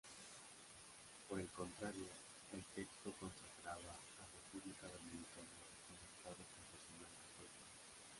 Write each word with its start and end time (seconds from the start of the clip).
Por 1.29 1.39
el 1.39 1.47
contrario, 1.49 2.05
el 2.53 2.63
texto 2.73 3.13
consagraba 3.19 3.93
a 3.93 4.25
República 4.33 4.87
Dominicana 4.87 5.53
como 5.85 6.01
Estado 6.17 6.41
confesional 6.57 7.11
católico. 7.21 7.65